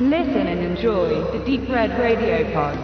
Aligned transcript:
Listen 0.00 0.48
and 0.48 0.60
enjoy 0.60 1.22
the 1.30 1.38
Deep 1.44 1.68
Red 1.68 1.96
Radio 1.96 2.44
Pod. 2.52 2.76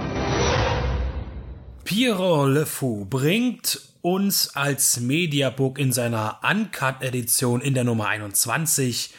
Pierrot 1.83 2.51
Le 2.51 2.67
Fou 2.67 3.05
bringt 3.05 3.81
uns 4.01 4.55
als 4.55 5.01
Mediabook 5.01 5.81
in 5.81 5.93
seiner 5.93 6.39
Uncut-Edition 6.49 7.63
in 7.63 7.75
der 7.75 7.83
Nummer 7.83 8.07
21 8.07 9.13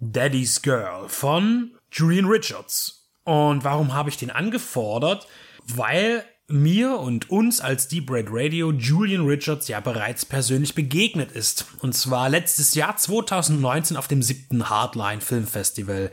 Daddy's 0.00 0.60
Girl 0.60 1.08
von 1.08 1.70
Julian 1.90 2.26
Richards. 2.26 3.08
Und 3.24 3.64
warum 3.64 3.94
habe 3.94 4.10
ich 4.10 4.18
den 4.18 4.30
angefordert? 4.30 5.26
Weil 5.66 6.24
mir 6.46 6.98
und 6.98 7.30
uns 7.30 7.62
als 7.62 7.88
Deep 7.88 8.10
Red 8.10 8.26
Radio 8.28 8.70
Julian 8.70 9.24
Richards 9.24 9.66
ja 9.66 9.80
bereits 9.80 10.26
persönlich 10.26 10.74
begegnet 10.74 11.32
ist. 11.32 11.64
Und 11.80 11.94
zwar 11.94 12.28
letztes 12.28 12.74
Jahr 12.74 12.98
2019 12.98 13.96
auf 13.96 14.08
dem 14.08 14.20
siebten 14.20 14.68
Hardline 14.68 15.22
Filmfestival 15.22 16.10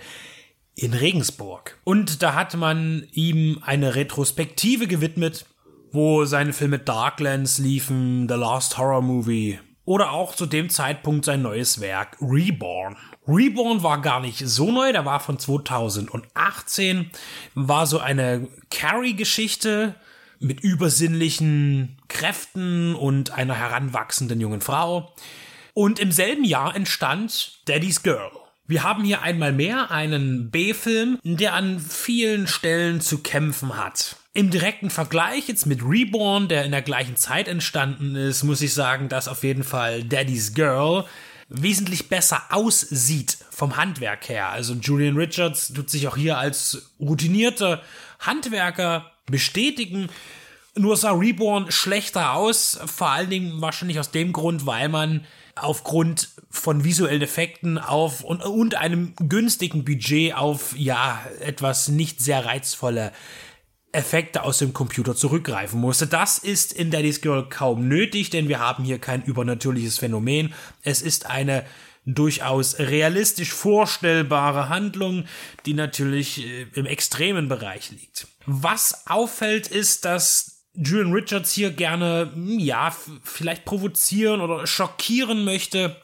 in 0.77 0.94
Regensburg. 0.94 1.77
Und 1.84 2.22
da 2.22 2.36
hat 2.36 2.55
man 2.55 3.08
ihm 3.12 3.59
eine 3.63 3.95
Retrospektive 3.95 4.88
gewidmet, 4.88 5.45
wo 5.91 6.23
seine 6.26 6.54
Filme 6.54 6.80
Darklands 6.80 7.58
liefen, 7.58 8.27
The 8.30 8.35
Last 8.35 8.77
Horror 8.77 9.02
Movie 9.02 9.59
oder 9.85 10.12
auch 10.12 10.35
zu 10.35 10.45
dem 10.45 10.70
Zeitpunkt 10.70 11.26
sein 11.26 11.41
neues 11.41 11.82
Werk 11.82 12.18
Reborn. 12.21 12.95
Reborn 13.27 13.82
war 13.84 14.02
gar 14.02 14.20
nicht 14.20 14.38
so 14.45 14.71
neu, 14.71 14.91
der 14.91 15.05
war 15.05 15.20
von 15.20 15.40
2018, 15.40 17.09
war 17.55 17.88
so 17.88 17.99
eine 17.99 18.48
Carrie-Geschichte 18.70 19.96
mit 20.40 20.59
übersinnlichen 20.59 21.98
Kräften 22.07 22.96
und 22.96 23.32
einer 23.32 23.55
heranwachsenden 23.55 24.40
jungen 24.40 24.62
Frau. 24.62 25.13
Und 25.73 25.99
im 25.99 26.12
selben 26.12 26.44
Jahr 26.44 26.76
entstand 26.76 27.62
Daddy's 27.66 28.04
Girl. 28.04 28.46
Wir 28.70 28.84
haben 28.84 29.05
hier 29.05 29.21
einmal 29.21 29.53
mehr 29.53 29.91
einen 29.91 30.51
B-Film, 30.51 31.20
der 31.23 31.54
an 31.54 31.79
vielen 31.79 32.48
Stellen 32.48 32.99
zu 32.99 33.20
kämpfen 33.20 33.77
hat. 33.77 34.18
Im 34.34 34.49
direkten 34.49 34.90
Vergleich 34.90 35.48
jetzt 35.48 35.65
mit 35.65 35.82
Reborn, 35.82 36.49
der 36.49 36.65
in 36.65 36.71
der 36.71 36.82
gleichen 36.82 37.15
Zeit 37.15 37.48
entstanden 37.48 38.18
ist, 38.18 38.43
muss 38.43 38.62
ich 38.62 38.73
sagen, 38.73 39.07
dass 39.07 39.29
auf 39.29 39.43
jeden 39.45 39.63
Fall 39.63 40.04
Daddy's 40.04 40.54
Girl 40.54 41.05
wesentlich 41.48 42.10
besser 42.10 42.43
aussieht 42.49 43.38
vom 43.51 43.77
Handwerk 43.77 44.27
her. 44.27 44.49
Also 44.49 44.73
Julian 44.73 45.15
Richards 45.15 45.71
tut 45.73 45.90
sich 45.90 46.10
auch 46.10 46.18
hier 46.18 46.38
als 46.38 46.91
routinierter 46.99 47.82
Handwerker 48.20 49.12
bestätigen. 49.27 50.10
Nur 50.76 50.98
sah 50.98 51.12
Reborn 51.12 51.71
schlechter 51.71 52.34
aus, 52.34 52.77
vor 52.85 53.12
allen 53.12 53.29
Dingen 53.29 53.62
wahrscheinlich 53.62 53.98
aus 53.98 54.12
dem 54.12 54.34
Grund, 54.34 54.65
weil 54.65 54.90
man 54.90 55.26
aufgrund 55.62 56.30
von 56.50 56.84
visuellen 56.84 57.22
Effekten 57.22 57.77
auf 57.77 58.24
und, 58.24 58.44
und 58.44 58.76
einem 58.76 59.13
günstigen 59.16 59.86
Budget 59.86 60.36
auf 60.36 60.76
ja 60.77 61.22
etwas 61.41 61.90
nicht 61.90 62.22
sehr 62.22 62.46
reizvolle 62.46 63.12
Effekte 63.91 64.44
aus 64.44 64.59
dem 64.59 64.74
Computer 64.74 65.16
zurückgreifen 65.16 65.80
musste. 65.80 66.08
Das 66.08 66.38
ist 66.38 66.74
in 66.74 66.91
Daddy's 66.91 67.22
Girl 67.22 67.47
kaum 67.50 67.88
nötig, 67.88 68.30
denn 68.30 68.47
wir 68.47 68.59
haben 68.59 68.84
hier 68.84 69.00
kein 69.00 69.24
übernatürliches 69.24 69.97
Phänomen. 69.97 70.53
Es 70.84 71.02
ist 71.02 71.25
eine 71.25 71.66
durchaus 72.06 72.80
realistisch 72.80 73.52
vorstellbare 73.52 74.69
Handlung, 74.69 75.25
die 75.66 75.74
natürlich 75.74 76.46
äh, 76.46 76.68
im 76.74 76.85
extremen 76.85 77.50
Bereich 77.50 77.91
liegt. 77.91 78.28
Was 78.46 79.08
auffällt, 79.08 79.68
ist, 79.68 80.06
dass 80.06 80.56
Julian 80.78 81.11
Richards 81.11 81.51
hier 81.53 81.72
gerne, 81.72 82.31
hm, 82.33 82.59
ja, 82.59 82.95
vielleicht 83.23 83.66
provozieren 83.66 84.41
oder 84.41 84.67
schockieren 84.67 85.44
möchte. 85.44 85.95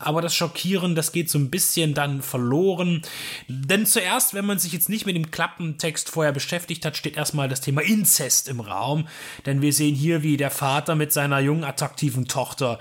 Aber 0.00 0.22
das 0.22 0.36
Schockieren, 0.36 0.94
das 0.94 1.10
geht 1.10 1.28
so 1.28 1.38
ein 1.38 1.50
bisschen 1.50 1.92
dann 1.92 2.22
verloren. 2.22 3.02
Denn 3.48 3.84
zuerst, 3.84 4.32
wenn 4.32 4.46
man 4.46 4.60
sich 4.60 4.72
jetzt 4.72 4.88
nicht 4.88 5.06
mit 5.06 5.16
dem 5.16 5.32
Klappentext 5.32 6.08
vorher 6.08 6.32
beschäftigt 6.32 6.84
hat, 6.84 6.96
steht 6.96 7.16
erstmal 7.16 7.48
das 7.48 7.62
Thema 7.62 7.82
Inzest 7.82 8.48
im 8.48 8.60
Raum. 8.60 9.08
Denn 9.44 9.60
wir 9.60 9.72
sehen 9.72 9.96
hier, 9.96 10.22
wie 10.22 10.36
der 10.36 10.52
Vater 10.52 10.94
mit 10.94 11.12
seiner 11.12 11.40
jungen, 11.40 11.64
attraktiven 11.64 12.28
Tochter 12.28 12.78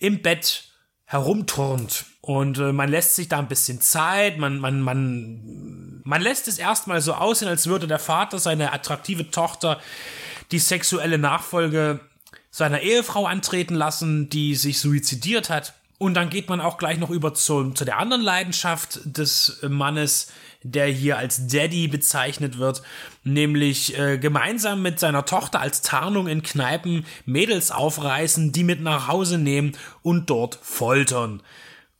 im 0.00 0.22
Bett 0.22 0.65
herumturnt. 1.06 2.04
Und 2.20 2.58
äh, 2.58 2.72
man 2.72 2.88
lässt 2.88 3.14
sich 3.14 3.28
da 3.28 3.38
ein 3.38 3.48
bisschen 3.48 3.80
Zeit, 3.80 4.38
man, 4.38 4.58
man, 4.58 4.80
man, 4.80 6.02
man 6.04 6.20
lässt 6.20 6.48
es 6.48 6.58
erstmal 6.58 7.00
so 7.00 7.14
aussehen, 7.14 7.48
als 7.48 7.68
würde 7.68 7.86
der 7.86 8.00
Vater 8.00 8.38
seine 8.38 8.72
attraktive 8.72 9.30
Tochter 9.30 9.80
die 10.50 10.58
sexuelle 10.58 11.18
Nachfolge 11.18 12.00
seiner 12.50 12.80
Ehefrau 12.80 13.26
antreten 13.26 13.74
lassen, 13.74 14.28
die 14.28 14.54
sich 14.54 14.80
suizidiert 14.80 15.50
hat. 15.50 15.74
Und 15.98 16.14
dann 16.14 16.28
geht 16.28 16.48
man 16.48 16.60
auch 16.60 16.78
gleich 16.78 16.98
noch 16.98 17.10
über 17.10 17.32
zu, 17.34 17.70
zu 17.70 17.84
der 17.84 17.98
anderen 17.98 18.22
Leidenschaft 18.22 19.00
des 19.04 19.60
Mannes, 19.68 20.32
der 20.72 20.86
hier 20.86 21.18
als 21.18 21.46
Daddy 21.46 21.88
bezeichnet 21.88 22.58
wird, 22.58 22.82
nämlich 23.24 23.98
äh, 23.98 24.18
gemeinsam 24.18 24.82
mit 24.82 24.98
seiner 24.98 25.24
Tochter 25.24 25.60
als 25.60 25.82
Tarnung 25.82 26.28
in 26.28 26.42
Kneipen 26.42 27.04
Mädels 27.24 27.70
aufreißen, 27.70 28.52
die 28.52 28.64
mit 28.64 28.80
nach 28.80 29.08
Hause 29.08 29.38
nehmen 29.38 29.72
und 30.02 30.30
dort 30.30 30.58
foltern 30.62 31.42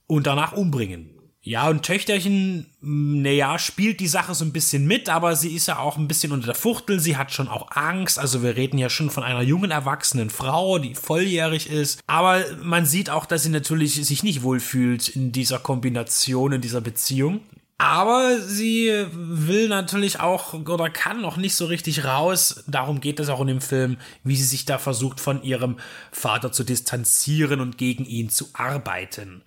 und 0.06 0.26
danach 0.26 0.52
umbringen. 0.52 1.16
Ja, 1.48 1.68
und 1.68 1.84
Töchterchen, 1.84 2.66
naja, 2.80 3.56
spielt 3.60 4.00
die 4.00 4.08
Sache 4.08 4.34
so 4.34 4.44
ein 4.44 4.52
bisschen 4.52 4.84
mit, 4.84 5.08
aber 5.08 5.36
sie 5.36 5.54
ist 5.54 5.68
ja 5.68 5.78
auch 5.78 5.96
ein 5.96 6.08
bisschen 6.08 6.32
unter 6.32 6.46
der 6.46 6.56
Fuchtel. 6.56 6.98
Sie 6.98 7.16
hat 7.16 7.30
schon 7.30 7.46
auch 7.46 7.70
Angst. 7.70 8.18
Also 8.18 8.42
wir 8.42 8.56
reden 8.56 8.78
ja 8.78 8.90
schon 8.90 9.10
von 9.10 9.22
einer 9.22 9.42
jungen, 9.42 9.70
erwachsenen 9.70 10.28
Frau, 10.28 10.78
die 10.78 10.96
volljährig 10.96 11.70
ist. 11.70 12.00
Aber 12.08 12.42
man 12.64 12.84
sieht 12.84 13.10
auch, 13.10 13.26
dass 13.26 13.44
sie 13.44 13.50
natürlich 13.50 13.94
sich 13.94 14.24
nicht 14.24 14.42
wohlfühlt 14.42 15.08
in 15.08 15.30
dieser 15.30 15.60
Kombination, 15.60 16.50
in 16.50 16.62
dieser 16.62 16.80
Beziehung. 16.80 17.42
Aber 17.78 18.40
sie 18.40 19.06
will 19.12 19.68
natürlich 19.68 20.18
auch 20.20 20.54
oder 20.54 20.88
kann 20.88 21.20
noch 21.20 21.36
nicht 21.36 21.54
so 21.54 21.66
richtig 21.66 22.04
raus. 22.04 22.64
Darum 22.66 23.00
geht 23.00 23.20
es 23.20 23.28
auch 23.28 23.40
in 23.42 23.48
dem 23.48 23.60
Film, 23.60 23.98
wie 24.24 24.36
sie 24.36 24.44
sich 24.44 24.64
da 24.64 24.78
versucht, 24.78 25.20
von 25.20 25.42
ihrem 25.42 25.78
Vater 26.10 26.52
zu 26.52 26.64
distanzieren 26.64 27.60
und 27.60 27.76
gegen 27.76 28.06
ihn 28.06 28.30
zu 28.30 28.48
arbeiten. 28.54 29.42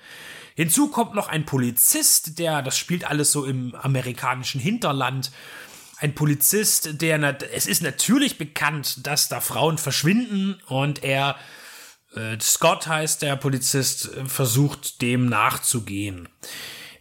Hinzu 0.54 0.90
kommt 0.90 1.16
noch 1.16 1.28
ein 1.28 1.46
Polizist, 1.46 2.38
der, 2.38 2.62
das 2.62 2.78
spielt 2.78 3.06
alles 3.06 3.32
so 3.32 3.46
im 3.46 3.74
amerikanischen 3.76 4.62
Hinterland, 4.62 5.32
ein 5.98 6.14
Polizist, 6.16 7.02
der, 7.02 7.38
es 7.54 7.66
ist 7.66 7.82
natürlich 7.82 8.38
bekannt, 8.38 9.08
dass 9.08 9.28
da 9.28 9.42
Frauen 9.42 9.78
verschwinden 9.78 10.62
und 10.68 11.04
er, 11.04 11.36
äh, 12.16 12.38
Scott 12.40 12.88
heißt 12.88 13.22
der 13.22 13.36
Polizist, 13.38 14.12
versucht 14.28 15.02
dem 15.02 15.26
nachzugehen. 15.26 16.30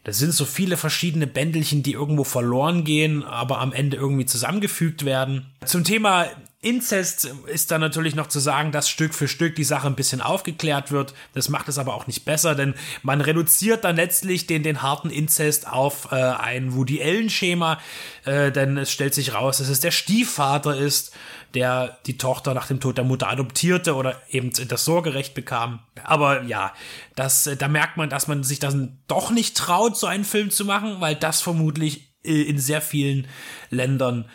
Das 0.04 0.19
sind 0.19 0.32
so 0.32 0.44
viele 0.44 0.76
verschiedene 0.76 1.26
Bändelchen, 1.26 1.82
die 1.82 1.92
irgendwo 1.92 2.25
verloren 2.25 2.84
gehen, 2.84 3.25
aber 3.25 3.59
am 3.60 3.72
Ende 3.72 3.97
irgendwie 3.97 4.26
zusammengefügt 4.26 5.04
werden. 5.04 5.47
Zum 5.64 5.84
Thema 5.84 6.26
Inzest 6.60 7.24
ist 7.46 7.70
dann 7.70 7.80
natürlich 7.80 8.16
noch 8.16 8.26
zu 8.26 8.41
sagen, 8.41 8.72
dass 8.72 8.88
Stück 8.88 9.14
für 9.14 9.28
Stück 9.28 9.54
die 9.54 9.62
Sache 9.62 9.86
ein 9.86 9.94
bisschen 9.94 10.20
aufgeklärt 10.20 10.91
wird. 10.91 11.14
Das 11.32 11.48
macht 11.48 11.69
es 11.69 11.78
aber 11.78 11.94
auch 11.94 12.08
nicht 12.08 12.24
besser, 12.24 12.56
denn 12.56 12.74
man 13.04 13.20
reduziert 13.20 13.84
dann 13.84 13.94
letztlich 13.94 14.48
den, 14.48 14.64
den 14.64 14.82
harten 14.82 15.10
Inzest 15.10 15.69
auf 15.69 16.10
äh, 16.10 16.16
ein 16.16 16.74
Woody 16.74 17.00
Allen-Schema, 17.00 17.78
äh, 18.24 18.50
denn 18.50 18.76
es 18.76 18.91
stellt 18.91 19.14
sich 19.14 19.34
raus, 19.34 19.58
dass 19.58 19.69
es 19.69 19.78
der 19.78 19.92
Stiefvater 19.92 20.76
ist, 20.76 21.14
der 21.54 21.98
die 22.06 22.19
Tochter 22.19 22.54
nach 22.54 22.66
dem 22.66 22.80
Tod 22.80 22.98
der 22.98 23.04
Mutter 23.04 23.28
adoptierte 23.28 23.94
oder 23.94 24.20
eben 24.28 24.50
das 24.66 24.84
Sorgerecht 24.84 25.34
bekam. 25.34 25.78
Aber 26.02 26.42
ja, 26.42 26.72
das, 27.14 27.46
äh, 27.46 27.56
da 27.56 27.69
merkt 27.69 27.96
man, 27.96 28.10
dass 28.10 28.26
man 28.26 28.42
sich 28.42 28.58
dann 28.58 28.98
doch 29.06 29.30
nicht 29.30 29.56
traut, 29.56 29.96
so 29.96 30.08
einen 30.08 30.25
Film 30.25 30.50
zu 30.50 30.64
machen, 30.64 31.00
weil 31.00 31.14
das 31.14 31.40
vermutlich 31.40 32.14
äh, 32.25 32.42
in 32.42 32.58
sehr 32.58 32.80
vielen 32.80 33.28
Ländern 33.70 34.28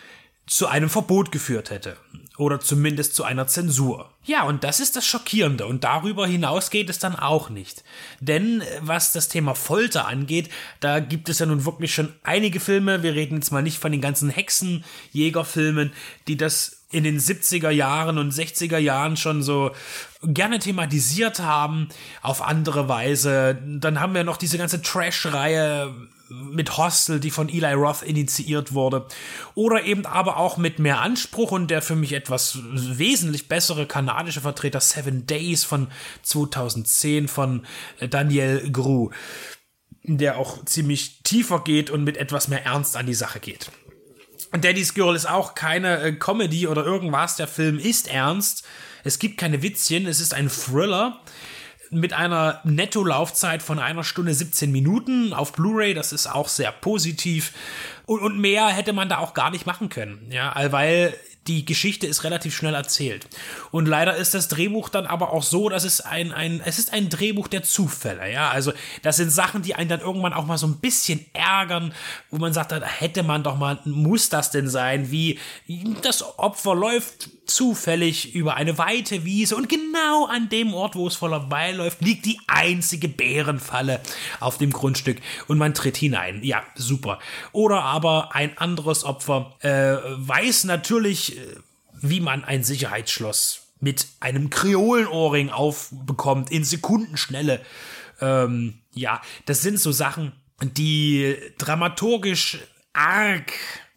zu 0.45 0.67
einem 0.67 0.89
Verbot 0.89 1.31
geführt 1.31 1.69
hätte. 1.69 1.97
Oder 2.37 2.59
zumindest 2.59 3.15
zu 3.15 3.23
einer 3.23 3.45
Zensur. 3.47 4.09
Ja, 4.25 4.43
und 4.43 4.63
das 4.63 4.79
ist 4.79 4.95
das 4.95 5.05
Schockierende. 5.05 5.67
Und 5.67 5.83
darüber 5.83 6.25
hinaus 6.25 6.71
geht 6.71 6.89
es 6.89 6.97
dann 6.97 7.15
auch 7.15 7.49
nicht. 7.49 7.83
Denn 8.19 8.61
äh, 8.61 8.65
was 8.81 9.11
das 9.11 9.29
Thema 9.29 9.53
Folter 9.53 10.07
angeht, 10.07 10.49
da 10.79 10.99
gibt 10.99 11.29
es 11.29 11.39
ja 11.39 11.45
nun 11.45 11.65
wirklich 11.65 11.93
schon 11.93 12.13
einige 12.23 12.59
Filme. 12.59 13.03
Wir 13.03 13.13
reden 13.13 13.35
jetzt 13.35 13.51
mal 13.51 13.61
nicht 13.61 13.77
von 13.77 13.91
den 13.91 14.01
ganzen 14.01 14.29
Hexenjägerfilmen, 14.29 15.93
die 16.27 16.37
das 16.37 16.83
in 16.89 17.03
den 17.03 17.19
70er 17.19 17.69
Jahren 17.69 18.17
und 18.17 18.33
60er 18.33 18.77
Jahren 18.77 19.17
schon 19.17 19.43
so 19.43 19.71
gerne 20.23 20.59
thematisiert 20.59 21.39
haben, 21.39 21.89
auf 22.21 22.41
andere 22.41 22.87
Weise. 22.87 23.59
Dann 23.65 23.99
haben 23.99 24.13
wir 24.13 24.23
noch 24.23 24.37
diese 24.37 24.57
ganze 24.57 24.81
Trash-Reihe 24.81 25.93
mit 26.29 26.77
Hostel, 26.77 27.19
die 27.19 27.31
von 27.31 27.49
Eli 27.49 27.73
Roth 27.73 28.01
initiiert 28.01 28.73
wurde. 28.73 29.05
Oder 29.55 29.83
eben 29.83 30.05
aber 30.05 30.37
auch 30.37 30.57
mit 30.57 30.79
mehr 30.79 31.01
Anspruch 31.01 31.51
und 31.51 31.69
der 31.69 31.81
für 31.81 31.95
mich 31.95 32.13
etwas 32.13 32.59
wesentlich 32.63 33.47
bessere 33.47 33.85
kanadische 33.85 34.41
Vertreter 34.41 34.79
Seven 34.79 35.25
Days 35.25 35.63
von 35.63 35.87
2010 36.23 37.27
von 37.27 37.65
Daniel 37.99 38.71
Gru, 38.71 39.11
der 40.03 40.37
auch 40.37 40.63
ziemlich 40.65 41.21
tiefer 41.23 41.63
geht 41.63 41.89
und 41.89 42.03
mit 42.03 42.17
etwas 42.17 42.47
mehr 42.47 42.65
Ernst 42.65 42.97
an 42.97 43.05
die 43.05 43.13
Sache 43.13 43.39
geht. 43.39 43.69
Daddy's 44.51 44.93
Girl 44.93 45.15
ist 45.15 45.25
auch 45.25 45.55
keine 45.55 45.99
äh, 46.01 46.11
Comedy 46.13 46.67
oder 46.67 46.85
irgendwas. 46.85 47.37
Der 47.37 47.47
Film 47.47 47.79
ist 47.79 48.07
ernst. 48.07 48.63
Es 49.03 49.19
gibt 49.19 49.37
keine 49.37 49.61
Witzchen. 49.61 50.05
Es 50.05 50.19
ist 50.19 50.33
ein 50.33 50.49
Thriller 50.49 51.19
mit 51.93 52.13
einer 52.13 52.59
Netto-Laufzeit 52.63 53.63
von 53.63 53.79
einer 53.79 54.03
Stunde 54.03 54.33
17 54.33 54.71
Minuten 54.71 55.33
auf 55.33 55.53
Blu-ray. 55.53 55.93
Das 55.93 56.11
ist 56.13 56.27
auch 56.27 56.47
sehr 56.47 56.71
positiv. 56.71 57.53
Und, 58.05 58.21
und 58.21 58.39
mehr 58.39 58.67
hätte 58.67 58.93
man 58.93 59.09
da 59.09 59.19
auch 59.19 59.33
gar 59.33 59.51
nicht 59.51 59.65
machen 59.65 59.89
können. 59.89 60.27
Ja, 60.29 60.53
weil 60.71 61.15
die 61.47 61.65
Geschichte 61.65 62.07
ist 62.07 62.23
relativ 62.23 62.55
schnell 62.55 62.73
erzählt. 62.73 63.27
Und 63.71 63.87
leider 63.87 64.15
ist 64.15 64.33
das 64.33 64.47
Drehbuch 64.47 64.89
dann 64.89 65.05
aber 65.05 65.33
auch 65.33 65.43
so, 65.43 65.69
dass 65.69 65.83
es 65.83 66.01
ein, 66.01 66.31
ein, 66.31 66.61
es 66.63 66.79
ist 66.79 66.93
ein 66.93 67.09
Drehbuch 67.09 67.47
der 67.47 67.63
Zufälle, 67.63 68.31
ja. 68.31 68.49
Also, 68.49 68.71
das 69.01 69.17
sind 69.17 69.29
Sachen, 69.29 69.61
die 69.61 69.75
einen 69.75 69.89
dann 69.89 69.99
irgendwann 69.99 70.33
auch 70.33 70.45
mal 70.45 70.57
so 70.57 70.67
ein 70.67 70.77
bisschen 70.77 71.25
ärgern, 71.33 71.93
wo 72.29 72.37
man 72.37 72.53
sagt, 72.53 72.71
da 72.71 72.81
hätte 72.81 73.23
man 73.23 73.43
doch 73.43 73.57
mal, 73.57 73.79
muss 73.85 74.29
das 74.29 74.51
denn 74.51 74.69
sein, 74.69 75.11
wie 75.11 75.39
das 76.01 76.37
Opfer 76.39 76.75
läuft 76.75 77.29
zufällig 77.45 78.35
über 78.35 78.55
eine 78.55 78.77
weite 78.77 79.25
Wiese 79.25 79.55
und 79.55 79.67
genau 79.67 80.25
an 80.25 80.49
dem 80.49 80.73
Ort, 80.73 80.95
wo 80.95 81.07
es 81.07 81.15
vorbeiläuft, 81.15 82.01
liegt 82.01 82.25
die 82.25 82.39
einzige 82.47 83.07
Bärenfalle 83.07 83.99
auf 84.39 84.57
dem 84.57 84.71
Grundstück 84.71 85.17
und 85.47 85.57
man 85.57 85.73
tritt 85.73 85.97
hinein. 85.97 86.41
Ja, 86.43 86.63
super. 86.75 87.19
Oder 87.51 87.83
aber 87.83 88.33
ein 88.33 88.57
anderes 88.57 89.03
Opfer 89.03 89.55
äh, 89.59 89.97
weiß 90.15 90.63
natürlich, 90.65 91.32
äh, 91.37 91.55
wie 92.01 92.19
man 92.19 92.43
ein 92.43 92.63
Sicherheitsschloss 92.63 93.67
mit 93.79 94.07
einem 94.19 94.49
Kreolenohrring 94.49 95.49
aufbekommt 95.49 96.51
in 96.51 96.63
Sekundenschnelle. 96.63 97.61
Ähm, 98.21 98.79
ja, 98.93 99.21
das 99.45 99.61
sind 99.61 99.79
so 99.79 99.91
Sachen, 99.91 100.31
die 100.61 101.35
dramaturgisch 101.57 102.59
arg 102.93 103.51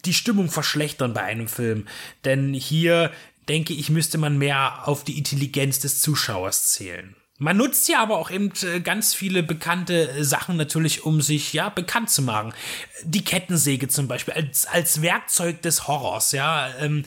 die 0.04 0.14
Stimmung 0.14 0.50
verschlechtern 0.50 1.14
bei 1.14 1.22
einem 1.22 1.48
Film. 1.48 1.86
Denn 2.24 2.54
hier 2.54 3.12
denke 3.48 3.74
ich, 3.74 3.90
müsste 3.90 4.18
man 4.18 4.38
mehr 4.38 4.88
auf 4.88 5.04
die 5.04 5.18
Intelligenz 5.18 5.80
des 5.80 6.00
Zuschauers 6.00 6.68
zählen. 6.68 7.14
Man 7.38 7.58
nutzt 7.58 7.88
ja 7.88 8.00
aber 8.00 8.16
auch 8.16 8.30
eben 8.30 8.50
äh, 8.62 8.80
ganz 8.80 9.14
viele 9.14 9.42
bekannte 9.42 10.24
Sachen 10.24 10.56
natürlich, 10.56 11.04
um 11.04 11.20
sich 11.20 11.52
ja 11.52 11.68
bekannt 11.68 12.08
zu 12.08 12.22
machen. 12.22 12.54
Die 13.02 13.24
Kettensäge 13.24 13.88
zum 13.88 14.08
Beispiel 14.08 14.32
als, 14.34 14.66
als 14.66 15.02
Werkzeug 15.02 15.60
des 15.60 15.86
Horrors, 15.86 16.32
ja, 16.32 16.74
ähm, 16.78 17.04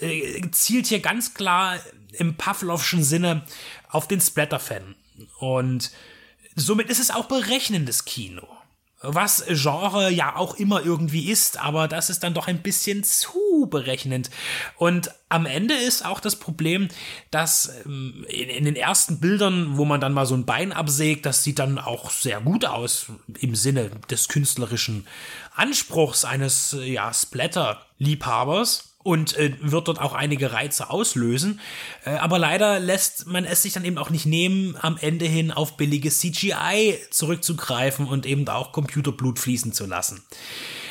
äh, 0.00 0.42
zielt 0.50 0.88
hier 0.88 0.98
ganz 1.00 1.34
klar 1.34 1.78
im 2.12 2.34
Pavlovschen 2.34 3.04
Sinne 3.04 3.44
auf 3.88 4.08
den 4.08 4.20
Splatter-Fan. 4.20 4.96
Und 5.38 5.92
somit 6.56 6.90
ist 6.90 6.98
es 6.98 7.10
auch 7.10 7.26
berechnendes 7.26 8.04
Kino 8.04 8.46
was 9.00 9.44
Genre 9.48 10.10
ja 10.10 10.34
auch 10.34 10.56
immer 10.56 10.84
irgendwie 10.84 11.30
ist, 11.30 11.58
aber 11.58 11.86
das 11.86 12.10
ist 12.10 12.24
dann 12.24 12.34
doch 12.34 12.48
ein 12.48 12.62
bisschen 12.62 13.04
zu 13.04 13.68
berechnend. 13.70 14.30
Und 14.76 15.12
am 15.28 15.46
Ende 15.46 15.74
ist 15.74 16.04
auch 16.04 16.18
das 16.18 16.36
Problem, 16.36 16.88
dass 17.30 17.70
ähm, 17.84 18.26
in, 18.28 18.48
in, 18.48 18.64
den 18.64 18.76
ersten 18.76 19.20
Bildern, 19.20 19.76
wo 19.76 19.84
man 19.84 20.00
dann 20.00 20.12
mal 20.12 20.26
so 20.26 20.34
ein 20.34 20.46
Bein 20.46 20.72
absägt, 20.72 21.26
das 21.26 21.44
sieht 21.44 21.60
dann 21.60 21.78
auch 21.78 22.10
sehr 22.10 22.40
gut 22.40 22.64
aus 22.64 23.06
im 23.38 23.54
Sinne 23.54 23.90
des 24.10 24.26
künstlerischen 24.26 25.06
Anspruchs 25.54 26.24
eines 26.24 26.76
ja, 26.80 27.12
Splatter-Liebhabers 27.12 28.87
und 29.02 29.36
äh, 29.36 29.54
wird 29.60 29.88
dort 29.88 30.00
auch 30.00 30.12
einige 30.12 30.52
Reize 30.52 30.90
auslösen. 30.90 31.60
Äh, 32.04 32.10
aber 32.10 32.38
leider 32.38 32.80
lässt 32.80 33.26
man 33.26 33.44
es 33.44 33.62
sich 33.62 33.72
dann 33.72 33.84
eben 33.84 33.98
auch 33.98 34.10
nicht 34.10 34.26
nehmen, 34.26 34.76
am 34.80 34.96
Ende 34.98 35.24
hin 35.24 35.50
auf 35.50 35.76
billiges 35.76 36.20
CGI 36.20 36.98
zurückzugreifen 37.10 38.06
und 38.06 38.26
eben 38.26 38.46
auch 38.48 38.72
Computerblut 38.72 39.38
fließen 39.38 39.72
zu 39.72 39.86
lassen. 39.86 40.22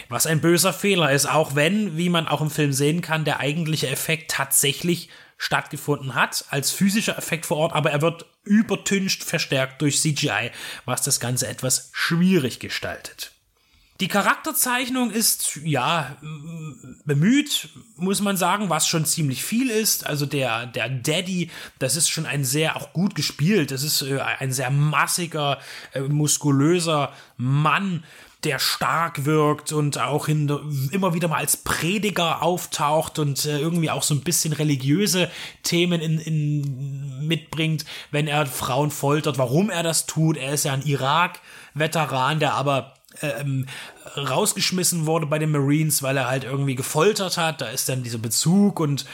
Was 0.09 0.25
ein 0.25 0.39
böser 0.39 0.71
Fehler 0.71 1.11
ist, 1.11 1.25
auch 1.25 1.55
wenn, 1.55 1.97
wie 1.97 2.09
man 2.09 2.27
auch 2.27 2.41
im 2.41 2.49
Film 2.49 2.71
sehen 2.71 3.01
kann, 3.01 3.25
der 3.25 3.39
eigentliche 3.39 3.89
Effekt 3.89 4.31
tatsächlich 4.31 5.09
stattgefunden 5.37 6.15
hat, 6.15 6.45
als 6.49 6.71
physischer 6.71 7.17
Effekt 7.17 7.45
vor 7.45 7.57
Ort, 7.57 7.73
aber 7.73 7.91
er 7.91 8.01
wird 8.01 8.25
übertüncht 8.43 9.23
verstärkt 9.23 9.81
durch 9.81 10.01
CGI, 10.01 10.51
was 10.85 11.01
das 11.01 11.19
Ganze 11.19 11.47
etwas 11.47 11.89
schwierig 11.93 12.59
gestaltet. 12.59 13.31
Die 13.99 14.07
Charakterzeichnung 14.07 15.09
ist, 15.09 15.59
ja, 15.63 16.17
bemüht, 17.05 17.69
muss 17.95 18.21
man 18.21 18.37
sagen, 18.37 18.69
was 18.69 18.87
schon 18.87 19.05
ziemlich 19.05 19.43
viel 19.43 19.71
ist. 19.71 20.05
Also 20.05 20.27
der, 20.27 20.67
der 20.67 20.87
Daddy, 20.87 21.49
das 21.79 21.95
ist 21.95 22.09
schon 22.09 22.27
ein 22.27 22.43
sehr, 22.43 22.75
auch 22.75 22.93
gut 22.93 23.15
gespielt. 23.15 23.71
Das 23.71 23.81
ist 23.81 24.03
äh, 24.03 24.19
ein 24.19 24.51
sehr 24.51 24.69
massiger, 24.69 25.59
äh, 25.93 26.01
muskulöser 26.01 27.11
Mann, 27.37 28.03
der 28.43 28.59
stark 28.59 29.25
wirkt 29.25 29.71
und 29.71 29.97
auch 29.97 30.27
in, 30.27 30.47
immer 30.91 31.15
wieder 31.15 31.27
mal 31.27 31.37
als 31.37 31.57
Prediger 31.57 32.43
auftaucht 32.43 33.17
und 33.17 33.45
äh, 33.45 33.57
irgendwie 33.57 33.89
auch 33.89 34.03
so 34.03 34.13
ein 34.13 34.21
bisschen 34.21 34.53
religiöse 34.53 35.31
Themen 35.63 36.01
in, 36.01 36.19
in, 36.19 37.27
mitbringt, 37.27 37.83
wenn 38.11 38.27
er 38.27 38.45
Frauen 38.45 38.91
foltert, 38.91 39.39
warum 39.39 39.71
er 39.71 39.81
das 39.81 40.05
tut. 40.05 40.37
Er 40.37 40.53
ist 40.53 40.65
ja 40.65 40.73
ein 40.73 40.85
Irak-Veteran, 40.85 42.39
der 42.39 42.53
aber 42.53 42.96
ähm, 43.21 43.65
rausgeschmissen 44.15 45.05
wurde 45.05 45.25
bei 45.25 45.39
den 45.39 45.51
Marines, 45.51 46.03
weil 46.03 46.17
er 46.17 46.27
halt 46.27 46.43
irgendwie 46.43 46.75
gefoltert 46.75 47.37
hat. 47.37 47.61
Da 47.61 47.67
ist 47.67 47.89
dann 47.89 48.03
dieser 48.03 48.17
Bezug 48.17 48.79
und 48.79 49.05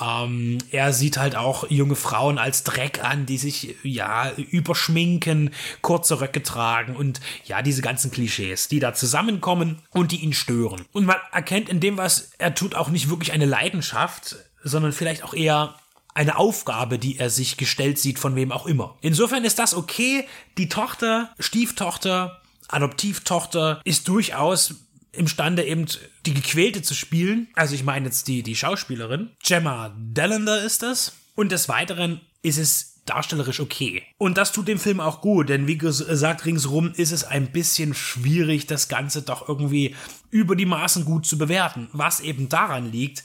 ähm, 0.00 0.58
er 0.70 0.92
sieht 0.92 1.18
halt 1.18 1.36
auch 1.36 1.68
junge 1.70 1.96
Frauen 1.96 2.38
als 2.38 2.64
Dreck 2.64 3.02
an, 3.04 3.26
die 3.26 3.38
sich 3.38 3.76
ja 3.82 4.30
überschminken, 4.32 5.50
kurze 5.82 6.20
Röcke 6.20 6.42
tragen 6.42 6.96
und 6.96 7.20
ja, 7.44 7.62
diese 7.62 7.82
ganzen 7.82 8.10
Klischees, 8.10 8.68
die 8.68 8.80
da 8.80 8.94
zusammenkommen 8.94 9.82
und 9.90 10.12
die 10.12 10.22
ihn 10.22 10.32
stören. 10.32 10.84
Und 10.92 11.06
man 11.06 11.16
erkennt 11.32 11.68
in 11.68 11.80
dem, 11.80 11.96
was 11.96 12.32
er 12.38 12.54
tut, 12.54 12.74
auch 12.74 12.88
nicht 12.88 13.10
wirklich 13.10 13.32
eine 13.32 13.46
Leidenschaft, 13.46 14.36
sondern 14.62 14.92
vielleicht 14.92 15.22
auch 15.22 15.34
eher 15.34 15.74
eine 16.16 16.38
Aufgabe, 16.38 16.98
die 16.98 17.18
er 17.18 17.28
sich 17.28 17.58
gestellt 17.58 17.98
sieht, 17.98 18.18
von 18.18 18.36
wem 18.36 18.50
auch 18.50 18.66
immer. 18.66 18.96
Insofern 19.02 19.44
ist 19.44 19.58
das 19.58 19.74
okay. 19.74 20.26
Die 20.56 20.70
Tochter, 20.70 21.30
Stieftochter, 21.38 22.40
Adoptivtochter 22.68 23.80
ist 23.84 24.08
durchaus 24.08 24.74
imstande 25.12 25.64
eben 25.64 25.86
die 26.26 26.34
Gequälte 26.34 26.82
zu 26.82 26.94
spielen. 26.94 27.48
Also 27.54 27.74
ich 27.74 27.84
meine 27.84 28.06
jetzt 28.06 28.28
die, 28.28 28.42
die 28.42 28.56
Schauspielerin. 28.56 29.30
Gemma 29.42 29.94
Dellender 29.96 30.62
ist 30.62 30.82
das. 30.82 31.14
Und 31.34 31.52
des 31.52 31.68
Weiteren 31.68 32.20
ist 32.42 32.58
es 32.58 32.96
darstellerisch 33.06 33.60
okay. 33.60 34.02
Und 34.18 34.36
das 34.36 34.52
tut 34.52 34.68
dem 34.68 34.78
Film 34.78 35.00
auch 35.00 35.20
gut, 35.20 35.48
denn 35.48 35.66
wie 35.66 35.78
gesagt, 35.78 36.44
ringsrum 36.44 36.92
ist 36.94 37.12
es 37.12 37.24
ein 37.24 37.52
bisschen 37.52 37.94
schwierig, 37.94 38.66
das 38.66 38.88
Ganze 38.88 39.22
doch 39.22 39.48
irgendwie 39.48 39.94
über 40.30 40.56
die 40.56 40.66
Maßen 40.66 41.04
gut 41.04 41.24
zu 41.24 41.38
bewerten. 41.38 41.88
Was 41.92 42.20
eben 42.20 42.48
daran 42.48 42.90
liegt, 42.90 43.22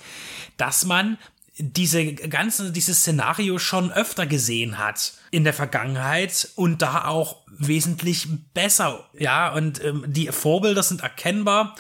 dass 0.58 0.86
man 0.86 1.18
diese 1.58 2.14
ganze, 2.14 2.72
dieses 2.72 3.00
Szenario 3.00 3.60
schon 3.60 3.92
öfter 3.92 4.26
gesehen 4.26 4.78
hat 4.78 5.14
in 5.32 5.44
der 5.44 5.54
Vergangenheit 5.54 6.50
und 6.56 6.82
da 6.82 7.06
auch 7.06 7.38
wesentlich 7.48 8.28
besser. 8.54 9.10
Ja, 9.18 9.54
und 9.54 9.84
ähm, 9.84 10.06
die 10.08 10.28
Vorbilder 10.28 10.84
sind 10.84 11.02
erkennbar 11.02 11.76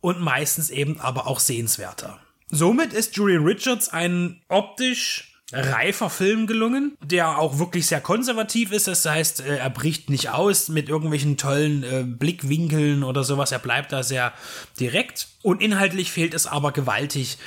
und 0.00 0.20
meistens 0.20 0.70
eben 0.70 1.00
aber 1.00 1.26
auch 1.26 1.40
sehenswerter. 1.40 2.20
Somit 2.48 2.92
ist 2.92 3.16
Julian 3.16 3.44
Richards 3.44 3.88
ein 3.88 4.42
optisch 4.48 5.31
reifer 5.52 6.10
Film 6.10 6.46
gelungen, 6.46 6.96
der 7.02 7.38
auch 7.38 7.58
wirklich 7.58 7.86
sehr 7.86 8.00
konservativ 8.00 8.72
ist. 8.72 8.88
Das 8.88 9.04
heißt, 9.04 9.40
äh, 9.40 9.58
er 9.58 9.70
bricht 9.70 10.10
nicht 10.10 10.30
aus 10.30 10.68
mit 10.68 10.88
irgendwelchen 10.88 11.36
tollen 11.36 11.84
äh, 11.84 12.04
Blickwinkeln 12.04 13.04
oder 13.04 13.24
sowas. 13.24 13.52
Er 13.52 13.58
bleibt 13.58 13.92
da 13.92 14.02
sehr 14.02 14.32
direkt. 14.80 15.28
Und 15.42 15.60
inhaltlich 15.60 16.12
fehlt 16.12 16.34
es 16.34 16.46
aber 16.46 16.72
gewaltig 16.72 17.38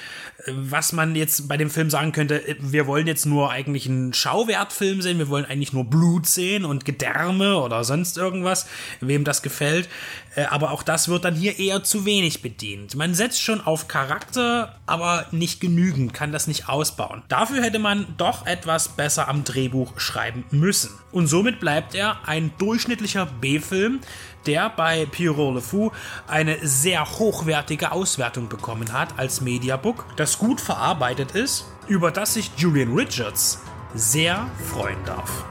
was 0.48 0.92
man 0.92 1.16
jetzt 1.16 1.48
bei 1.48 1.58
dem 1.58 1.70
Film 1.70 1.90
sagen 1.90 2.12
könnte, 2.12 2.42
wir 2.60 2.88
wollen 2.88 3.08
jetzt 3.08 3.26
nur 3.26 3.52
eigentlich 3.52 3.88
einen 3.88 4.14
Schauwertfilm 4.14 5.02
sehen, 5.02 5.18
wir 5.18 5.30
wollen 5.30 5.46
eigentlich 5.46 5.74
nur 5.74 5.86
Blut 5.86 6.28
sehen 6.28 6.66
und 6.66 6.86
Gedärme 6.86 7.60
oder 7.60 7.84
sonst 7.84 8.18
irgendwas, 8.18 8.68
wem 9.00 9.24
das 9.24 9.42
gefällt. 9.42 9.90
Äh, 10.36 10.44
aber 10.46 10.72
auch 10.72 10.84
das 10.84 11.08
wird 11.08 11.26
dann 11.26 11.36
hier 11.36 11.58
eher 11.58 11.84
zu 11.84 12.06
wenig 12.06 12.42
bedient. 12.42 12.96
Man 12.96 13.16
setzt 13.16 13.42
schon 13.42 13.62
auf 13.62 13.88
Charakter, 13.88 14.76
aber 14.86 15.26
nicht 15.32 15.62
genügend, 15.62 16.14
kann 16.14 16.32
das 16.32 16.48
nicht 16.48 16.70
ausbauen. 16.70 17.24
Dafür 17.28 17.64
hätte 17.64 17.80
man 17.96 18.16
doch 18.18 18.46
etwas 18.46 18.90
besser 18.90 19.28
am 19.28 19.44
Drehbuch 19.44 20.00
schreiben 20.00 20.46
müssen. 20.52 20.92
Und 21.12 21.28
somit 21.28 21.60
bleibt 21.60 21.96
er 21.96 22.28
ein 22.28 22.52
durchschnittlicher 22.58 23.26
B-Film, 23.26 24.02
der 24.46 24.70
bei 24.70 25.06
Pierrot 25.06 25.56
Le 25.56 25.62
Fou 25.62 25.92
eine 26.28 26.58
sehr 26.62 27.06
hochwertige 27.18 27.92
Auswertung 27.92 28.50
bekommen 28.50 28.94
hat 28.94 29.18
als 29.18 29.42
Mediabook, 29.42 30.06
das 30.18 30.38
gut 30.38 30.62
verarbeitet 30.62 31.32
ist, 31.32 31.66
über 31.88 32.12
das 32.12 32.36
sich 32.36 32.52
Julian 32.58 32.94
Richards 32.94 33.62
sehr 33.94 34.50
freuen 34.72 35.04
darf. 35.06 35.46